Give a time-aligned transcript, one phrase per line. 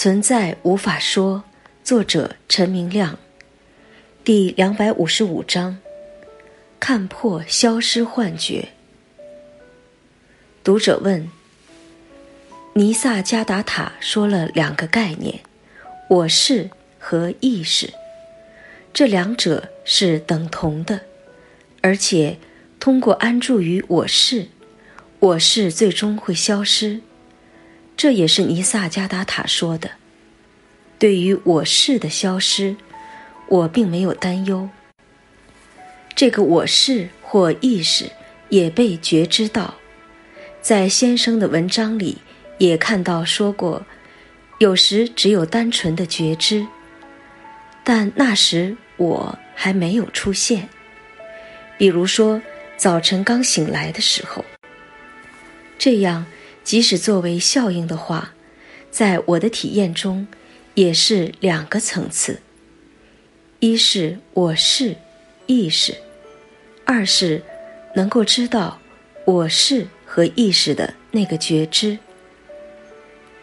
[0.00, 1.42] 存在无法说，
[1.82, 3.18] 作者陈明亮，
[4.22, 5.76] 第两百五十五章，
[6.78, 8.68] 看破消失幻觉。
[10.62, 11.28] 读者问：
[12.74, 15.40] 尼萨加达塔说了两个概念，
[16.08, 16.70] 我是
[17.00, 17.92] 和意识，
[18.92, 21.00] 这两者是等同的，
[21.80, 22.38] 而且
[22.78, 24.46] 通过安住于我是，
[25.18, 27.00] 我是最终会消失。
[27.98, 29.90] 这也是尼萨加达塔说的。
[31.00, 32.76] 对于我是的消失，
[33.48, 34.68] 我并没有担忧。
[36.14, 38.08] 这个我是或意识
[38.50, 39.74] 也被觉知到，
[40.62, 42.16] 在先生的文章里
[42.58, 43.84] 也看到说过，
[44.58, 46.64] 有时只有单纯的觉知，
[47.82, 50.68] 但那时我还没有出现。
[51.76, 52.40] 比如说
[52.76, 54.44] 早晨刚醒来的时候，
[55.76, 56.24] 这样。
[56.68, 58.34] 即使作为效应的话，
[58.90, 60.26] 在我的体验中，
[60.74, 62.42] 也是两个层次：
[63.58, 64.94] 一是我是
[65.46, 65.94] 意识，
[66.84, 67.42] 二是
[67.94, 68.78] 能够知道
[69.24, 71.98] 我是和意识的那个觉知。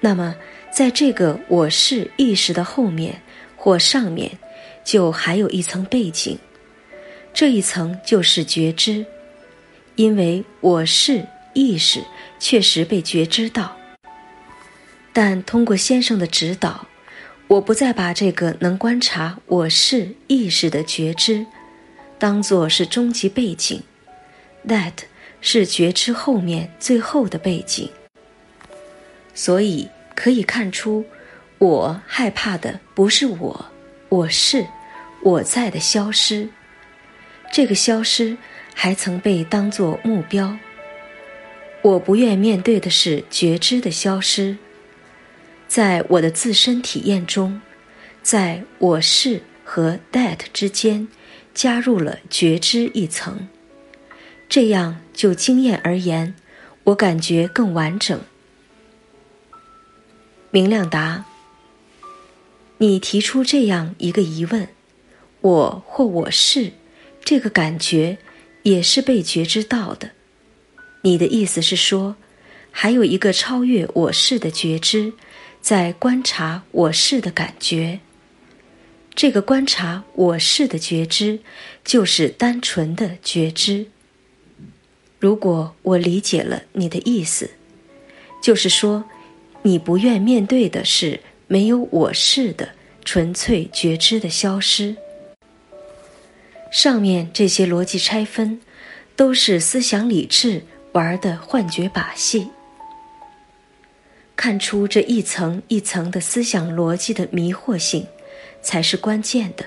[0.00, 0.34] 那么，
[0.72, 3.20] 在这个我是意识的后面
[3.54, 4.30] 或上面，
[4.82, 6.38] 就还有一层背景，
[7.34, 9.04] 这一层就是觉知，
[9.96, 11.22] 因为我是。
[11.60, 12.02] 意识
[12.38, 13.76] 确实被觉知到，
[15.12, 16.86] 但通过先生的指导，
[17.48, 21.44] 我不再把这个能观察我是意识的觉知，
[22.18, 23.82] 当做是终极背景
[24.66, 24.94] ，that
[25.42, 27.90] 是觉知后面最后的背景。
[29.34, 31.04] 所以可以看出，
[31.58, 33.66] 我害怕的不是我，
[34.08, 34.66] 我是
[35.22, 36.48] 我在的消失，
[37.52, 38.34] 这个消失
[38.74, 40.56] 还曾被当作目标。
[41.82, 44.58] 我不愿面对的是觉知的消失，
[45.66, 47.60] 在我的自身体验中，
[48.22, 51.08] 在我是和 that 之间
[51.54, 53.48] 加入了觉知一层，
[54.46, 56.34] 这样就经验而言，
[56.84, 58.20] 我感觉更完整。
[60.50, 61.24] 明亮答：
[62.76, 64.68] 你提出这样一个疑问，
[65.40, 66.72] 我或我是
[67.24, 68.18] 这个感觉
[68.64, 70.10] 也是被觉知到的。
[71.02, 72.16] 你的意思是说，
[72.70, 75.12] 还有一个超越我是的觉知，
[75.60, 78.00] 在观察我是的感觉。
[79.14, 81.40] 这个观察我是的觉知，
[81.84, 83.86] 就是单纯的觉知。
[85.18, 87.50] 如果我理解了你的意思，
[88.42, 89.04] 就是说，
[89.62, 92.68] 你不愿面对的是没有我是的
[93.04, 94.96] 纯粹觉知的消失。
[96.70, 98.60] 上面这些逻辑拆分，
[99.16, 100.62] 都是思想理智。
[100.92, 102.50] 玩的幻觉把戏，
[104.34, 108.08] 看出这一层一层的思想逻辑的迷惑性，
[108.60, 109.64] 才是关键的，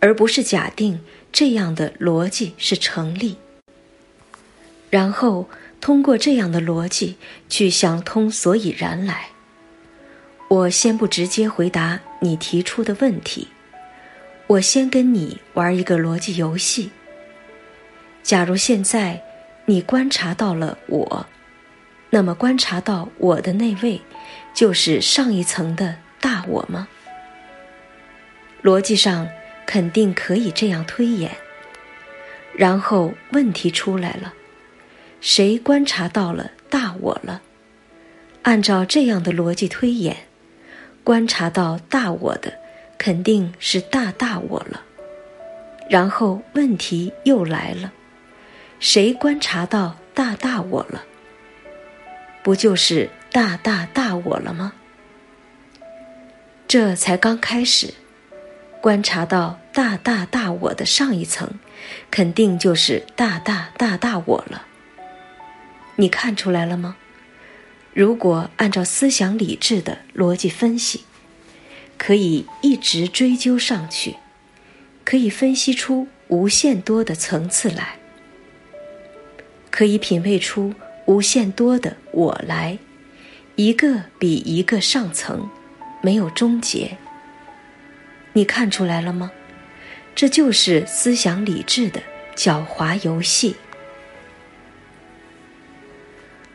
[0.00, 1.00] 而不是假定
[1.32, 3.36] 这样的逻辑是成立，
[4.90, 5.48] 然后
[5.80, 7.16] 通过这样的逻辑
[7.48, 9.28] 去想通所以然来。
[10.48, 13.48] 我先不直接回答你提出的问题，
[14.46, 16.90] 我先跟你玩一个逻辑游戏。
[18.22, 19.22] 假如现在。
[19.66, 21.26] 你观察到了我，
[22.10, 24.00] 那么观察到我的那位，
[24.52, 26.88] 就是上一层的大我吗？
[28.62, 29.28] 逻辑上
[29.64, 31.30] 肯定可以这样推演。
[32.54, 34.34] 然后问题出来了：
[35.20, 37.40] 谁观察到了大我了？
[38.42, 40.16] 按照这样的逻辑推演，
[41.04, 42.52] 观察到大我的
[42.98, 44.82] 肯定是大大我了。
[45.88, 47.92] 然后问题又来了。
[48.82, 51.04] 谁观察到大大我了？
[52.42, 54.72] 不就是大大大我了吗？
[56.66, 57.94] 这才刚开始，
[58.80, 61.60] 观察到大大大我的上一层，
[62.10, 64.66] 肯定就是大大大大我了。
[65.94, 66.96] 你看出来了吗？
[67.94, 71.04] 如果按照思想理智的逻辑分析，
[71.96, 74.16] 可以一直追究上去，
[75.04, 77.98] 可以分析出无限多的层次来。
[79.72, 80.74] 可以品味出
[81.06, 82.78] 无限多的我来，
[83.56, 85.48] 一个比一个上层，
[86.02, 86.98] 没有终结。
[88.34, 89.32] 你看出来了吗？
[90.14, 92.02] 这就是思想理智的
[92.36, 93.56] 狡猾游戏。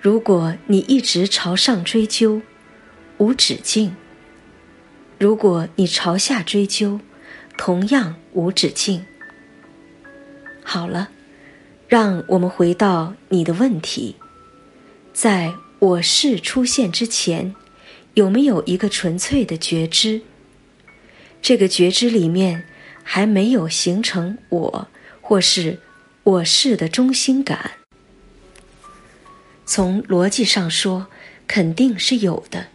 [0.00, 2.40] 如果你一直朝上追究，
[3.18, 3.90] 无止境；
[5.18, 6.98] 如果你朝下追究，
[7.58, 9.04] 同样无止境。
[10.64, 11.10] 好了。
[11.92, 14.16] 让我们回到你的问题，
[15.12, 17.54] 在我是出现之前，
[18.14, 20.22] 有没有一个纯粹的觉知？
[21.42, 22.66] 这个觉知里面
[23.02, 24.88] 还没有形成我
[25.20, 25.78] 或是
[26.22, 27.72] 我是的中心感。
[29.66, 31.08] 从逻辑上说，
[31.46, 32.68] 肯定是有的。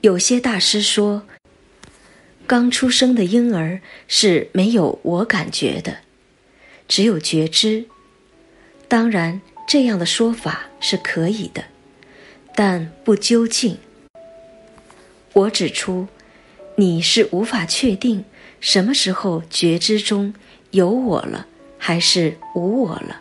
[0.00, 1.24] 有些大师说，
[2.46, 5.98] 刚出生的婴儿是没有我感觉的，
[6.88, 7.84] 只有觉知。
[8.90, 11.62] 当然，这样的说法是可以的，
[12.56, 13.78] 但不究竟。
[15.32, 16.08] 我指出，
[16.74, 18.24] 你是无法确定
[18.58, 20.34] 什么时候觉知中
[20.72, 21.46] 有我了，
[21.78, 23.20] 还是无我了。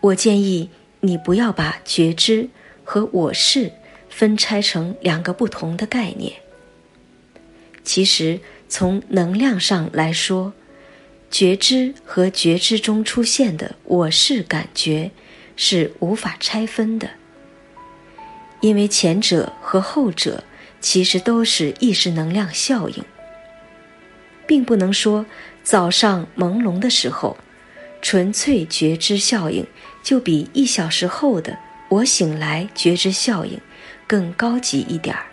[0.00, 0.68] 我建议。
[1.00, 2.48] 你不要把觉知
[2.82, 3.70] 和我是
[4.08, 6.32] 分拆成两个不同的概念。
[7.84, 10.52] 其实，从能量上来说，
[11.30, 15.10] 觉知和觉知中出现的我是感觉
[15.56, 17.10] 是无法拆分的，
[18.60, 20.42] 因为前者和后者
[20.80, 23.04] 其实都是意识能量效应，
[24.46, 25.26] 并不能说
[25.62, 27.36] 早上朦胧的时候，
[28.00, 29.66] 纯粹觉知效应。
[30.02, 31.58] 就比一小时后的
[31.88, 33.60] 我醒来觉知效应
[34.06, 35.26] 更高级一点儿。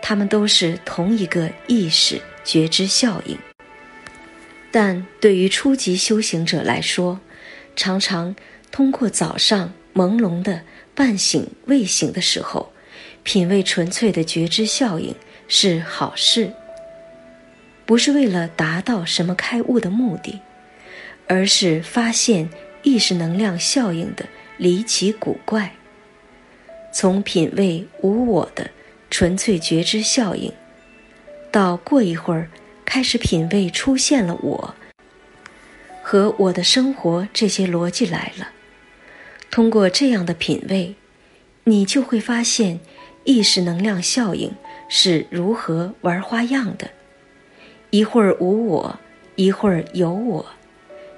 [0.00, 3.36] 它们都是同一个意识觉知效应，
[4.72, 7.20] 但对于初级修行者来说，
[7.76, 8.34] 常常
[8.72, 10.62] 通过早上朦胧的
[10.94, 12.72] 半醒未醒的时候，
[13.22, 15.14] 品味纯粹的觉知效应
[15.46, 16.52] 是好事，
[17.86, 20.40] 不是为了达到什么开悟的目的，
[21.28, 22.48] 而是发现。
[22.84, 24.26] 意识能量效应的
[24.56, 25.72] 离奇古怪，
[26.92, 28.68] 从品味无我的
[29.08, 30.52] 纯粹觉知效应，
[31.52, 32.50] 到过一会儿
[32.84, 34.74] 开始品味出现了我
[36.02, 38.50] 和我的生活这些逻辑来了。
[39.50, 40.94] 通过这样的品味，
[41.64, 42.80] 你就会发现
[43.24, 44.52] 意识能量效应
[44.88, 46.90] 是如何玩花样的，
[47.90, 48.98] 一会儿无我，
[49.36, 50.46] 一会儿有我。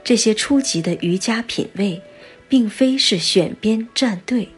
[0.02, 2.02] 这些初级的瑜伽品味，
[2.49, 4.50] 并非是选边站队，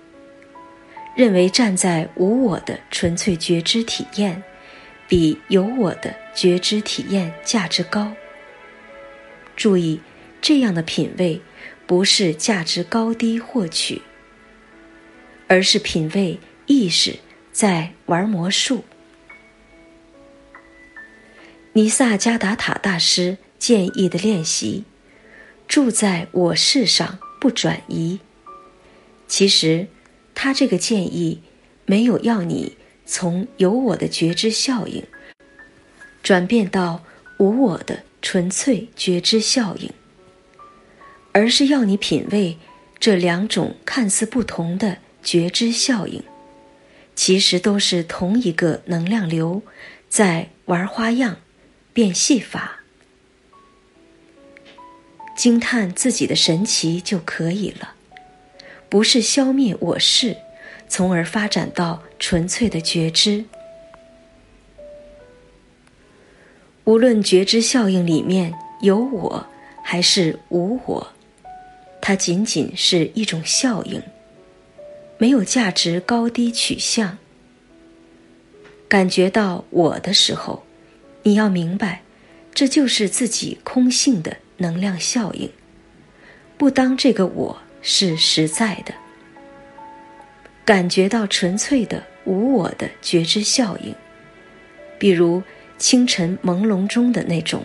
[1.14, 4.42] 认为站在无我的纯粹觉知体验，
[5.08, 8.12] 比有我的觉知体验价值高。
[9.56, 10.00] 注意，
[10.40, 11.40] 这样的品味
[11.86, 14.02] 不是价值高低获取，
[15.46, 17.16] 而是品味意识
[17.52, 18.84] 在玩魔术。
[21.72, 24.84] 尼萨加达塔大师建议的练习。
[25.68, 28.20] 住在我事上不转移。
[29.26, 29.88] 其实，
[30.32, 31.42] 他这个建议
[31.84, 32.76] 没有要你
[33.06, 35.02] 从有我的觉知效应
[36.22, 37.04] 转变到
[37.38, 39.90] 无我的纯粹觉知效应，
[41.32, 42.58] 而是要你品味
[42.98, 46.22] 这两种看似不同的觉知效应，
[47.14, 49.62] 其实都是同一个能量流
[50.08, 51.36] 在玩花样、
[51.92, 52.80] 变戏法。
[55.36, 57.94] 惊叹自己的神奇就可以了，
[58.88, 60.38] 不是消灭我是，
[60.88, 63.44] 从而发展到纯粹的觉知。
[66.84, 69.46] 无论觉知效应里面有我
[69.82, 71.06] 还是无我，
[72.00, 74.02] 它仅仅是一种效应，
[75.18, 77.18] 没有价值高低取向。
[78.88, 80.64] 感觉到我的时候，
[81.22, 82.02] 你要明白，
[82.54, 84.36] 这就是自己空性的。
[84.58, 85.50] 能量效应，
[86.56, 88.94] 不当这个我是实在的，
[90.66, 93.94] 感觉到纯粹的无我的觉知效应，
[94.98, 95.42] 比如
[95.78, 97.64] 清晨朦胧中的那种，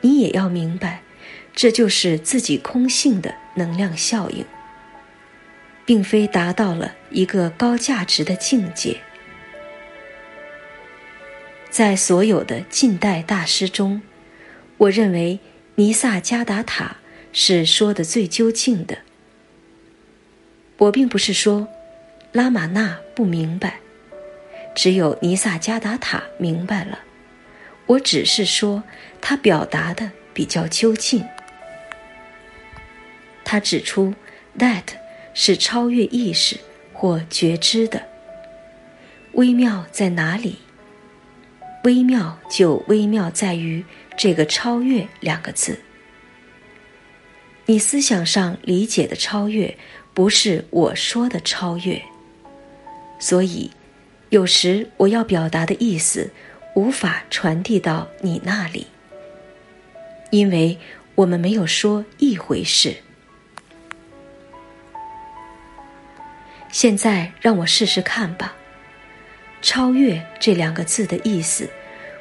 [0.00, 1.02] 你也要明白，
[1.54, 4.44] 这就是自己空性的能量效应，
[5.84, 8.96] 并非达到了一个高价值的境界。
[11.70, 14.02] 在所有的近代大师中，
[14.78, 15.38] 我认为。
[15.78, 16.96] 尼萨加达塔
[17.32, 18.98] 是说的最究竟的。
[20.76, 21.68] 我并不是说
[22.38, 23.80] 拉玛那不明白，
[24.72, 27.00] 只有尼萨加达塔明白了。
[27.86, 28.80] 我只是说
[29.20, 31.26] 他表达的比较究竟。
[33.44, 34.14] 他指出
[34.56, 34.84] ，that
[35.34, 36.56] 是超越意识
[36.92, 38.00] 或觉知的。
[39.32, 40.58] 微妙在哪里？
[41.82, 43.84] 微妙就微妙在于。
[44.16, 45.80] 这个“超越”两个字，
[47.66, 49.76] 你思想上理解的超越，
[50.14, 52.00] 不是我说的超越。
[53.18, 53.70] 所以，
[54.30, 56.30] 有时我要表达的意思，
[56.74, 58.86] 无法传递到你那里，
[60.30, 60.78] 因为
[61.14, 62.94] 我们没有说一回事。
[66.70, 68.54] 现在让我试试看吧
[69.62, 71.68] ，“超越”这两个字的意思，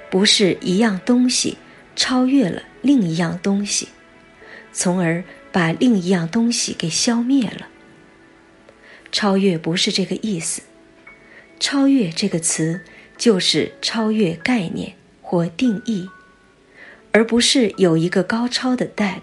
[0.10, 1.58] 不是一样东西
[1.96, 3.89] 超越了另一样东西，
[4.72, 7.68] 从而把另一样东西给消灭了。
[9.12, 10.62] 超越不是这个意思。
[11.60, 12.82] 超越这个词
[13.18, 16.08] 就是超越概念或定义，
[17.12, 19.22] 而不是有一个高超的 that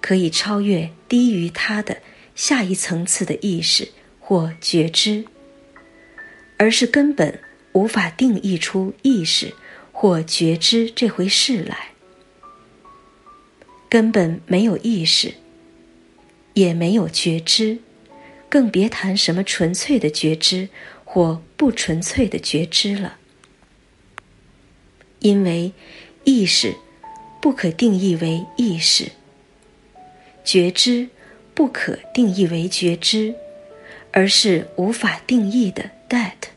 [0.00, 1.98] 可以超越低于它的
[2.34, 3.88] 下一层次的意识
[4.20, 5.24] 或觉知，
[6.56, 7.40] 而是根本
[7.72, 9.52] 无法定义出意识
[9.92, 11.90] 或觉知这回事来，
[13.88, 15.34] 根本没有意识，
[16.54, 17.78] 也没有觉知。
[18.50, 20.70] 更别谈什么纯粹的觉知
[21.10, 23.16] 或不纯粹的觉知了，
[25.20, 25.72] 因为
[26.24, 26.76] 意识
[27.40, 29.12] 不可定义为意识，
[30.44, 31.08] 觉知
[31.54, 33.34] 不可定义为觉知，
[34.12, 36.50] 而是无法定义的 that。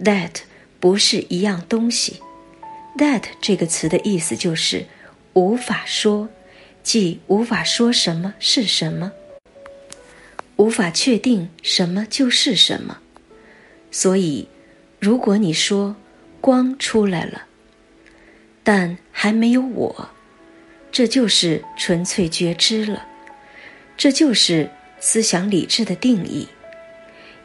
[0.00, 0.42] that
[0.78, 2.20] 不是一样东西
[2.96, 4.86] ，that 这个词的意思就是
[5.32, 6.28] 无法说，
[6.84, 9.10] 即无法说什么是什么。
[10.56, 13.00] 无法确定什么就是什么，
[13.96, 14.48] 所以，
[14.98, 15.94] 如果你说
[16.40, 17.42] 光出来了，
[18.64, 20.08] 但还没有我，
[20.90, 23.06] 这就是纯粹觉知了，
[23.96, 26.48] 这就是思想理智的定义。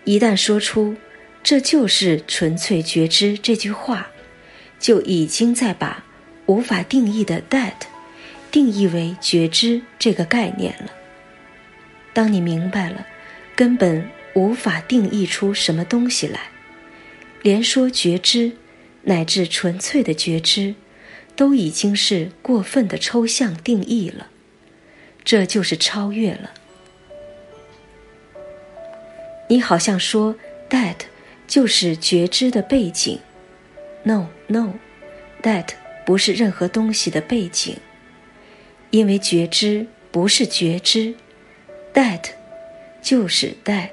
[0.06, 0.96] 一旦说出
[1.44, 4.08] “这就是纯粹觉知”这句话，
[4.80, 6.04] 就已经在把
[6.48, 7.76] 无法定义的 that
[8.50, 10.90] 定义为觉知这个概念了。
[12.12, 13.06] 当你明白了，
[13.56, 16.50] 根本无法定义出什么东西来，
[17.42, 18.54] 连说觉知，
[19.04, 20.76] 乃至纯粹的觉知，
[21.36, 24.28] 都已经是过分的抽象定义了。
[25.24, 26.52] 这就是超越了。
[29.50, 30.36] 你好像说
[30.70, 30.96] that
[31.48, 33.20] 就是觉知的背景
[34.04, 35.70] ，no no，that
[36.06, 37.76] 不是任何东西的背景，
[38.92, 41.16] 因为觉知不是觉知。
[41.92, 42.26] That，
[43.02, 43.90] 就是 that，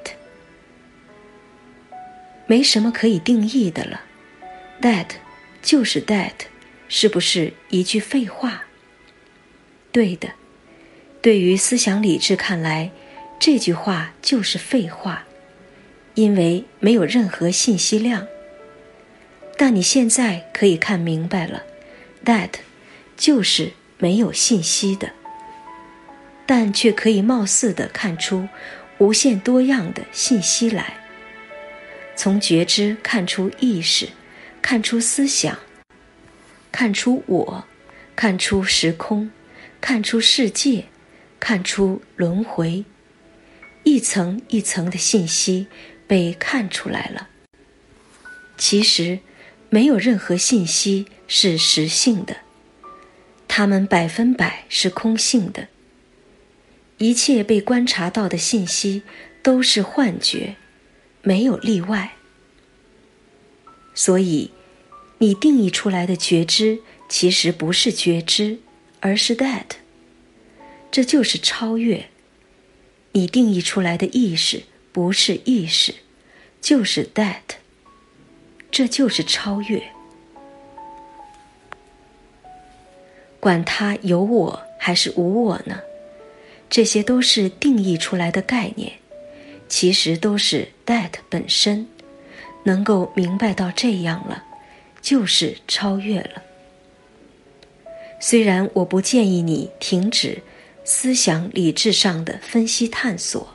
[2.47, 4.03] 没什么可以定义的了。
[4.81, 5.07] That，
[5.63, 6.33] 就是 that，
[6.89, 8.63] 是不是一句废话？
[9.91, 10.31] 对的，
[11.23, 12.91] 对于思想理智看来，
[13.39, 15.25] 这句话就是废话，
[16.15, 18.27] 因为没有任何信息量。
[19.57, 21.63] 但你现在可以看明白了
[22.25, 22.51] ，that，
[23.17, 25.13] 就是没有信息的。
[26.45, 28.49] 但却可以貌似的看出
[28.99, 30.99] 无限多样的信息来，
[32.17, 34.09] 从觉知看出意识，
[34.63, 35.59] 看出思想，
[36.73, 37.65] 看出我，
[38.17, 39.31] 看出时空，
[39.81, 40.87] 看出世界，
[41.39, 42.85] 看出轮回，
[43.85, 45.67] 一层一层的信息
[46.07, 47.29] 被看出来了。
[48.57, 49.21] 其实，
[49.69, 52.39] 没有任何信息是实性的，
[53.47, 55.69] 它们百分百是空性的。
[56.97, 59.03] 一切被观察到的信息
[59.43, 60.57] 都是幻觉，
[61.27, 62.13] 没有例外。
[63.97, 64.53] 所以，
[65.19, 66.79] 你定义出来的觉知
[67.09, 68.61] 其实不是觉知，
[69.01, 69.65] 而是 that。
[70.93, 72.07] 这就是超越。
[73.11, 75.97] 你定义出来的意识不是意识，
[76.61, 77.57] 就是 that。
[78.71, 79.83] 这就是超越。
[83.41, 85.81] 管它有我还是无我呢？
[86.71, 88.93] 这些都是定义出来的概念，
[89.69, 91.87] 其实都是 that 本身。
[92.65, 94.43] 能够明白到这样了，
[95.01, 96.43] 就是超越了。
[98.19, 100.43] 虽然我不建议你停止
[100.83, 103.55] 思想理智上的分析探索，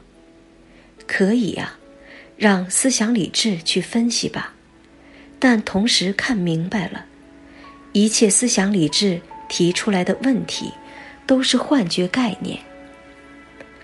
[1.06, 1.78] 可以呀，
[2.38, 4.54] 让思想理智去分析吧。
[5.40, 7.04] 但同时看明白了，
[7.92, 10.72] 一切思想理智提出来的问题，
[11.28, 12.58] 都是幻觉概念。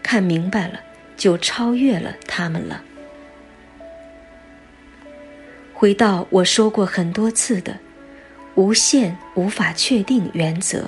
[0.01, 0.79] 看明白了，
[1.17, 2.83] 就超越了他们了。
[5.73, 7.77] 回到我说过很多次的
[8.55, 10.85] 无限无法确定原则，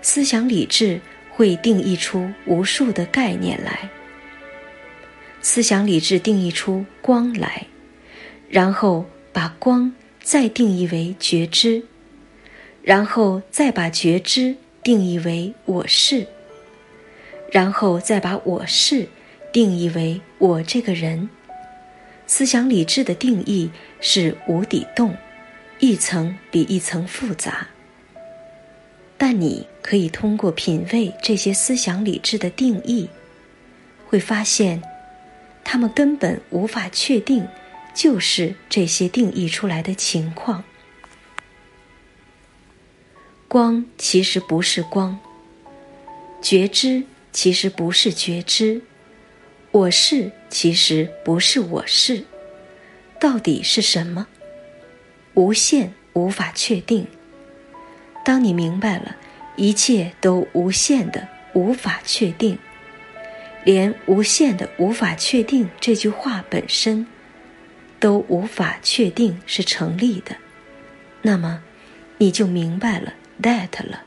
[0.00, 1.00] 思想理智
[1.30, 3.88] 会定义出无数的概念来。
[5.40, 7.66] 思想理智定义出光来，
[8.48, 11.84] 然后把光再定义为觉知，
[12.82, 16.26] 然后再把觉知定义为我是。
[17.50, 19.08] 然后再把我是
[19.52, 21.28] 定义为我这个人，
[22.26, 25.16] 思想理智的定义是无底洞，
[25.78, 27.68] 一层比一层复杂。
[29.18, 33.08] 但你可以通过品味这些思想理智的定义，
[34.06, 34.82] 会发现，
[35.64, 37.46] 他们根本无法确定
[37.94, 40.64] 就是这些定义出来的情况。
[43.48, 45.18] 光其实不是光，
[46.42, 47.04] 觉知
[47.36, 48.80] 其实不是觉知，
[49.70, 52.24] 我是其实不是我是，
[53.20, 54.26] 到底是什么？
[55.34, 57.06] 无限无法确定。
[58.24, 59.14] 当你明白了，
[59.54, 62.58] 一切都无限的无法确定，
[63.64, 67.06] 连“无限的无法确定”这句话本身
[68.00, 70.34] 都无法确定是成立的，
[71.20, 71.62] 那么
[72.16, 73.12] 你就明白了
[73.42, 74.05] that 了。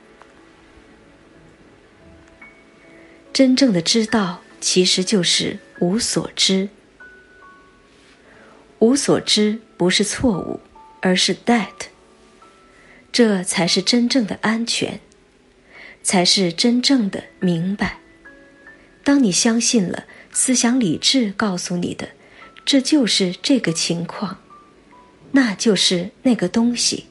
[3.32, 6.70] 真正的知道其实就是无所知，
[8.80, 10.60] 无所知不是错误，
[11.02, 11.68] 而是 that。
[13.12, 15.00] 这才是真正的安全，
[16.04, 18.00] 才是真正的明白。
[19.04, 22.10] 当你相信了思想理智告诉你的，
[22.66, 24.38] 这就是这个情况，
[25.32, 27.06] 那就是那个东西，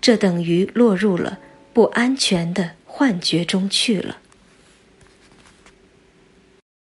[0.00, 1.38] 这等于落入了
[1.72, 4.18] 不安全的幻觉中去了。